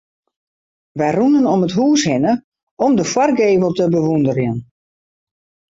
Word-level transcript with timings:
Wy 0.97 1.07
rûnen 1.15 1.45
om 1.53 1.61
it 1.67 1.73
hûs 1.77 2.01
hinne 2.09 2.33
om 2.85 2.91
de 2.97 3.03
foargevel 3.11 3.73
te 3.77 3.85
bewûnderjen. 3.93 4.57